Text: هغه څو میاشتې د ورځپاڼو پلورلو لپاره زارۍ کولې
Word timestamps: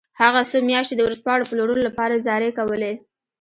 هغه 0.21 0.41
څو 0.49 0.57
میاشتې 0.69 0.95
د 0.97 1.01
ورځپاڼو 1.07 1.47
پلورلو 1.49 1.81
لپاره 1.87 2.21
زارۍ 2.25 2.51
کولې 2.57 2.93